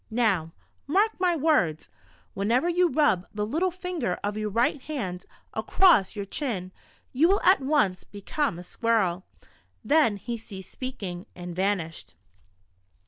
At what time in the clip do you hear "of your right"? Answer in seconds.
4.23-4.81